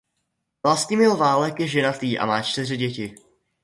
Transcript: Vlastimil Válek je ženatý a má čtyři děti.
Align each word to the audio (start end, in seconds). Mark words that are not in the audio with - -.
Vlastimil 0.63 1.15
Válek 1.17 1.59
je 1.59 1.67
ženatý 1.67 2.19
a 2.19 2.25
má 2.25 2.41
čtyři 2.41 2.77
děti. 2.77 3.15